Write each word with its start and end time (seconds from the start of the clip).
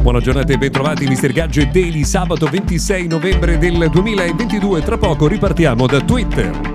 Buona 0.00 0.20
giornata 0.20 0.52
e 0.52 0.56
bentrovati 0.56 1.06
Mr. 1.06 1.32
Gadget 1.32 1.72
Daily, 1.72 2.04
sabato 2.04 2.46
26 2.46 3.06
novembre 3.06 3.58
del 3.58 3.90
2022. 3.90 4.82
Tra 4.82 4.96
poco 4.96 5.26
ripartiamo 5.26 5.86
da 5.86 6.00
Twitter. 6.00 6.69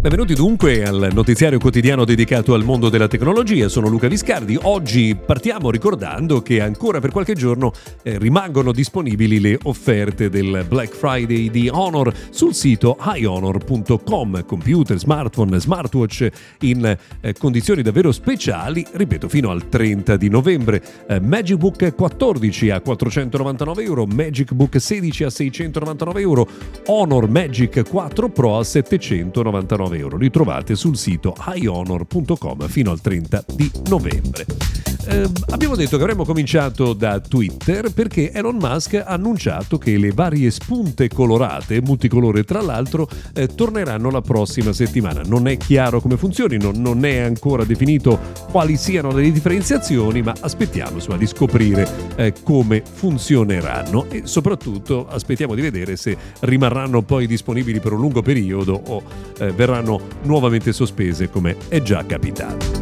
Benvenuti 0.00 0.32
dunque 0.34 0.84
al 0.84 1.08
notiziario 1.12 1.58
quotidiano 1.58 2.04
dedicato 2.04 2.54
al 2.54 2.62
mondo 2.62 2.88
della 2.88 3.08
tecnologia. 3.08 3.68
Sono 3.68 3.88
Luca 3.88 4.06
Viscardi. 4.06 4.56
Oggi 4.62 5.16
partiamo 5.16 5.72
ricordando 5.72 6.40
che 6.40 6.60
ancora 6.60 7.00
per 7.00 7.10
qualche 7.10 7.34
giorno 7.34 7.72
eh, 8.04 8.16
rimangono 8.16 8.70
disponibili 8.70 9.40
le 9.40 9.58
offerte 9.64 10.30
del 10.30 10.64
Black 10.68 10.94
Friday 10.94 11.50
di 11.50 11.68
Honor 11.68 12.14
sul 12.30 12.54
sito 12.54 12.96
highhonor.com. 12.96 14.44
Computer, 14.46 14.96
smartphone, 14.96 15.58
smartwatch 15.58 16.28
in 16.60 16.96
eh, 17.20 17.32
condizioni 17.32 17.82
davvero 17.82 18.12
speciali, 18.12 18.86
ripeto, 18.92 19.28
fino 19.28 19.50
al 19.50 19.68
30 19.68 20.16
di 20.16 20.28
novembre. 20.28 20.80
Eh, 21.08 21.18
Magic 21.18 21.56
Book 21.56 21.92
14 21.96 22.70
a 22.70 22.80
499 22.80 23.82
euro, 23.82 24.06
Magic 24.06 24.52
Book 24.52 24.80
16 24.80 25.24
a 25.24 25.30
699 25.30 26.20
euro, 26.20 26.48
Honor 26.86 27.28
Magic 27.28 27.82
4 27.88 28.28
Pro 28.28 28.58
a 28.58 28.62
799 28.62 29.86
euro 29.86 29.86
euro. 29.94 30.16
Li 30.16 30.30
trovate 30.30 30.74
sul 30.74 30.96
sito 30.96 31.34
highhonor.com 31.36 32.68
fino 32.68 32.90
al 32.90 33.00
30 33.00 33.44
di 33.54 33.70
novembre. 33.88 34.87
Eh, 35.10 35.26
abbiamo 35.48 35.74
detto 35.74 35.96
che 35.96 36.02
avremmo 36.02 36.26
cominciato 36.26 36.92
da 36.92 37.18
Twitter 37.18 37.90
perché 37.94 38.30
Elon 38.30 38.56
Musk 38.56 38.94
ha 38.94 39.04
annunciato 39.06 39.78
che 39.78 39.96
le 39.96 40.12
varie 40.12 40.50
spunte 40.50 41.08
colorate, 41.08 41.80
multicolore 41.80 42.44
tra 42.44 42.60
l'altro, 42.60 43.08
eh, 43.32 43.46
torneranno 43.46 44.10
la 44.10 44.20
prossima 44.20 44.74
settimana. 44.74 45.22
Non 45.24 45.48
è 45.48 45.56
chiaro 45.56 46.02
come 46.02 46.18
funzioni, 46.18 46.58
non, 46.58 46.78
non, 46.82 47.06
è 47.06 47.20
ancora 47.20 47.64
definito 47.64 48.20
quali 48.50 48.76
siano 48.76 49.10
le 49.10 49.30
differenziazioni, 49.30 50.20
ma 50.20 50.34
aspettiamo 50.38 50.96
insomma, 50.96 51.16
di 51.16 51.26
scoprire 51.26 51.88
eh, 52.16 52.34
come 52.42 52.82
funzioneranno 52.84 54.10
e 54.10 54.22
soprattutto 54.24 55.08
aspettiamo 55.08 55.54
di 55.54 55.62
vedere 55.62 55.96
se 55.96 56.14
rimarranno 56.40 57.00
poi 57.00 57.26
disponibili 57.26 57.80
per 57.80 57.92
un 57.92 58.00
lungo 58.00 58.20
periodo 58.20 58.78
o 58.86 59.02
eh, 59.38 59.52
verranno 59.52 60.00
nuovamente 60.24 60.74
sospese 60.74 61.30
come 61.30 61.56
è 61.68 61.80
già 61.80 62.04
capitato. 62.04 62.77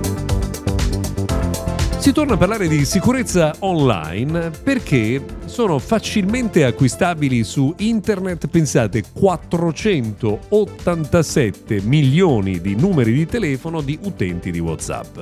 Si 2.07 2.12
torna 2.12 2.35
a 2.35 2.37
parlare 2.37 2.69
di 2.69 2.85
sicurezza 2.85 3.53
online 3.59 4.53
perché 4.62 5.21
sono 5.47 5.81
facilmente 5.81 6.65
acquistabili 6.65 7.43
su 7.43 7.75
internet, 7.79 8.47
pensate, 8.47 9.03
487 9.12 11.81
milioni 11.83 12.61
di 12.61 12.77
numeri 12.77 13.12
di 13.12 13.27
telefono 13.27 13.81
di 13.81 13.99
utenti 14.01 14.53
di 14.53 14.61
WhatsApp. 14.61 15.19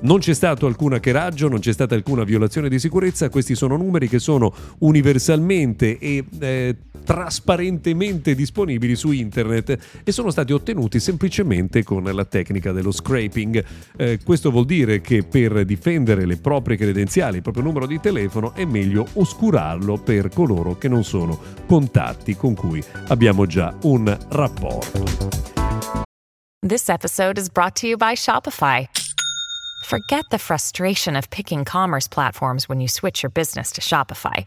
Non 0.00 0.18
c'è 0.18 0.34
stato 0.34 0.66
alcun 0.66 0.94
hackeraggio, 0.94 1.46
non 1.46 1.60
c'è 1.60 1.72
stata 1.72 1.94
alcuna 1.94 2.24
violazione 2.24 2.68
di 2.68 2.80
sicurezza, 2.80 3.28
questi 3.28 3.54
sono 3.54 3.76
numeri 3.76 4.08
che 4.08 4.18
sono 4.18 4.52
universalmente 4.80 5.98
e 5.98 6.24
eh, 6.40 6.76
trasparentemente 7.04 8.34
disponibili 8.34 8.96
su 8.96 9.10
internet 9.10 10.02
e 10.02 10.12
sono 10.12 10.30
stati 10.30 10.52
ottenuti 10.52 10.98
semplicemente 10.98 11.82
con 11.82 12.02
la 12.04 12.24
tecnica 12.24 12.72
dello 12.72 12.90
scraping. 12.90 13.64
Eh, 13.96 14.18
questo 14.24 14.50
vuol 14.50 14.66
dire 14.66 15.00
che 15.00 15.22
per 15.22 15.64
difendere 15.64 16.26
le 16.26 16.36
proprie 16.36 16.76
credenziali, 16.76 17.36
il 17.36 17.42
proprio 17.42 17.62
numero 17.62 17.86
di 17.86 18.00
telefono, 18.00 18.54
è 18.54 18.64
meglio 18.64 19.06
oscurarlo 19.14 19.98
per 19.98 20.28
coloro 20.28 20.76
che 20.78 20.88
non 20.88 21.04
sono 21.04 21.38
contatti 21.66 22.36
con 22.36 22.54
cui 22.54 22.82
abbiamo 23.08 23.46
già 23.46 23.74
un 23.82 24.16
rapporto. 24.30 25.04
This 26.66 26.88
episode 26.88 27.36
is 27.38 27.50
brought 27.50 27.78
to 27.80 27.86
you 27.86 27.98
by 27.98 28.14
Shopify. 28.14 28.88
Forget 29.84 30.24
the 30.30 30.38
frustration 30.38 31.14
of 31.14 31.28
picking 31.28 31.62
commerce 31.64 32.08
platforms 32.08 32.70
when 32.70 32.80
you 32.80 32.88
switch 32.88 33.22
your 33.22 33.30
business 33.30 33.70
to 33.72 33.82
Shopify, 33.82 34.46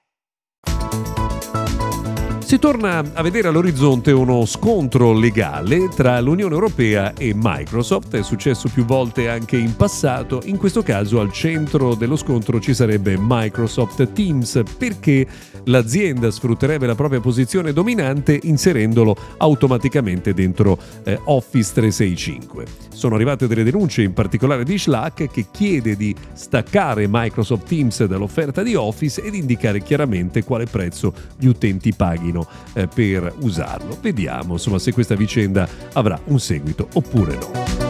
Si 2.51 2.59
torna 2.59 3.01
a 3.13 3.21
vedere 3.21 3.47
all'orizzonte 3.47 4.11
uno 4.11 4.43
scontro 4.43 5.13
legale 5.13 5.87
tra 5.87 6.19
l'Unione 6.19 6.53
Europea 6.53 7.13
e 7.13 7.31
Microsoft, 7.33 8.17
è 8.17 8.23
successo 8.23 8.67
più 8.67 8.83
volte 8.83 9.29
anche 9.29 9.55
in 9.55 9.73
passato, 9.77 10.41
in 10.43 10.57
questo 10.57 10.83
caso 10.83 11.21
al 11.21 11.31
centro 11.31 11.95
dello 11.95 12.17
scontro 12.17 12.59
ci 12.59 12.73
sarebbe 12.73 13.15
Microsoft 13.17 14.11
Teams. 14.11 14.63
Perché 14.77 15.25
l'azienda 15.65 16.29
sfrutterebbe 16.29 16.85
la 16.85 16.95
propria 16.95 17.21
posizione 17.21 17.71
dominante 17.71 18.37
inserendolo 18.43 19.15
automaticamente 19.37 20.33
dentro 20.33 20.77
eh, 21.05 21.17
Office 21.23 21.71
365. 21.71 22.65
Sono 22.93 23.15
arrivate 23.15 23.47
delle 23.47 23.63
denunce 23.63 24.01
in 24.01 24.11
particolare 24.11 24.65
di 24.65 24.77
Slack 24.77 25.31
che 25.31 25.45
chiede 25.51 25.95
di 25.95 26.13
staccare 26.33 27.07
Microsoft 27.09 27.67
Teams 27.69 28.03
dall'offerta 28.03 28.61
di 28.61 28.75
Office 28.75 29.23
ed 29.23 29.35
indicare 29.35 29.81
chiaramente 29.81 30.43
quale 30.43 30.65
prezzo 30.65 31.13
gli 31.37 31.47
utenti 31.47 31.93
paghino 31.93 32.39
eh, 32.73 32.87
per 32.87 33.33
usarlo. 33.39 33.97
Vediamo 34.01 34.53
insomma 34.53 34.79
se 34.79 34.93
questa 34.93 35.15
vicenda 35.15 35.67
avrà 35.93 36.19
un 36.25 36.39
seguito 36.39 36.87
oppure 36.93 37.35
no. 37.35 37.81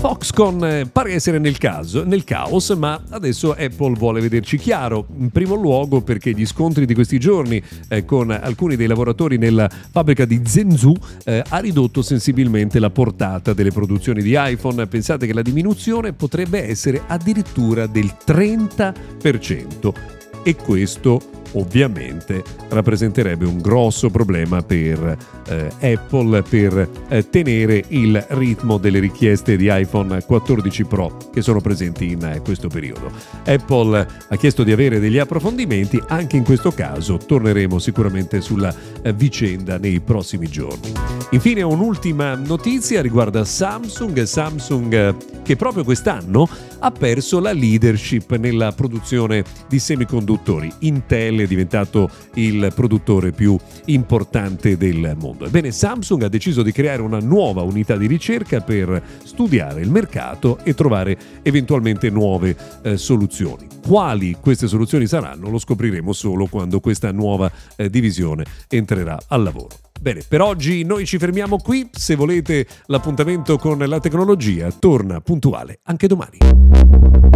Foxconn 0.00 0.64
eh, 0.64 0.86
pare 0.90 1.12
essere 1.12 1.38
nel, 1.38 1.58
caso, 1.58 2.04
nel 2.04 2.24
caos, 2.24 2.70
ma 2.70 3.02
adesso 3.10 3.50
Apple 3.50 3.92
vuole 3.92 4.22
vederci 4.22 4.56
chiaro. 4.56 5.06
In 5.18 5.28
primo 5.28 5.56
luogo 5.56 6.00
perché 6.00 6.32
gli 6.32 6.46
scontri 6.46 6.86
di 6.86 6.94
questi 6.94 7.18
giorni 7.20 7.62
eh, 7.86 8.06
con 8.06 8.30
alcuni 8.30 8.76
dei 8.76 8.86
lavoratori 8.86 9.36
nella 9.36 9.68
fabbrica 9.68 10.24
di 10.24 10.40
Zenzhou 10.42 10.96
eh, 11.26 11.44
ha 11.46 11.58
ridotto 11.58 12.00
sensibilmente 12.00 12.78
la 12.78 12.88
portata 12.88 13.52
delle 13.52 13.72
produzioni 13.72 14.22
di 14.22 14.32
iPhone. 14.38 14.86
Pensate 14.86 15.26
che 15.26 15.34
la 15.34 15.42
diminuzione 15.42 16.14
potrebbe 16.14 16.66
essere 16.66 17.02
addirittura 17.06 17.86
del 17.86 18.10
30% 18.26 19.92
e 20.42 20.56
questo 20.56 21.20
ovviamente 21.52 22.42
rappresenterebbe 22.68 23.44
un 23.44 23.58
grosso 23.58 24.10
problema 24.10 24.62
per 24.62 25.16
eh, 25.48 25.92
Apple 25.92 26.42
per 26.42 26.88
eh, 27.08 27.28
tenere 27.28 27.84
il 27.88 28.24
ritmo 28.30 28.78
delle 28.78 28.98
richieste 28.98 29.56
di 29.56 29.68
iPhone 29.70 30.22
14 30.24 30.84
Pro 30.84 31.16
che 31.32 31.42
sono 31.42 31.60
presenti 31.60 32.12
in 32.12 32.24
eh, 32.24 32.40
questo 32.40 32.68
periodo. 32.68 33.10
Apple 33.44 34.06
ha 34.28 34.36
chiesto 34.36 34.62
di 34.62 34.72
avere 34.72 35.00
degli 35.00 35.18
approfondimenti, 35.18 36.00
anche 36.08 36.36
in 36.36 36.44
questo 36.44 36.70
caso 36.70 37.16
torneremo 37.16 37.78
sicuramente 37.78 38.40
sulla 38.40 38.74
eh, 39.02 39.12
vicenda 39.12 39.78
nei 39.78 40.00
prossimi 40.00 40.48
giorni. 40.48 40.92
Infine 41.30 41.62
un'ultima 41.62 42.34
notizia 42.34 43.02
riguarda 43.02 43.44
Samsung, 43.44 44.22
Samsung 44.22 44.92
eh, 44.92 45.14
che 45.42 45.56
proprio 45.56 45.84
quest'anno 45.84 46.48
ha 46.78 46.90
perso 46.90 47.40
la 47.40 47.52
leadership 47.52 48.36
nella 48.36 48.72
produzione 48.72 49.44
di 49.68 49.78
semiconduttori. 49.78 50.72
Intel 50.80 51.39
è 51.42 51.46
diventato 51.46 52.08
il 52.34 52.72
produttore 52.74 53.32
più 53.32 53.56
importante 53.86 54.76
del 54.76 55.16
mondo. 55.18 55.46
Ebbene, 55.46 55.70
Samsung 55.70 56.22
ha 56.22 56.28
deciso 56.28 56.62
di 56.62 56.72
creare 56.72 57.02
una 57.02 57.18
nuova 57.18 57.62
unità 57.62 57.96
di 57.96 58.06
ricerca 58.06 58.60
per 58.60 59.02
studiare 59.24 59.80
il 59.80 59.90
mercato 59.90 60.58
e 60.62 60.74
trovare 60.74 61.18
eventualmente 61.42 62.10
nuove 62.10 62.56
eh, 62.82 62.96
soluzioni. 62.96 63.66
Quali 63.86 64.36
queste 64.40 64.68
soluzioni 64.68 65.06
saranno 65.06 65.50
lo 65.50 65.58
scopriremo 65.58 66.12
solo 66.12 66.46
quando 66.46 66.80
questa 66.80 67.12
nuova 67.12 67.50
eh, 67.76 67.88
divisione 67.90 68.44
entrerà 68.68 69.18
al 69.28 69.42
lavoro. 69.42 69.68
Bene, 70.00 70.22
per 70.26 70.40
oggi 70.40 70.82
noi 70.82 71.04
ci 71.04 71.18
fermiamo 71.18 71.58
qui. 71.58 71.88
Se 71.92 72.14
volete 72.14 72.66
l'appuntamento 72.86 73.58
con 73.58 73.78
la 73.78 74.00
tecnologia, 74.00 74.70
torna 74.70 75.20
puntuale 75.20 75.80
anche 75.84 76.06
domani. 76.06 77.29